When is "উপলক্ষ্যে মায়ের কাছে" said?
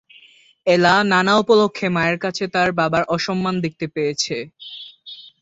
1.37-2.43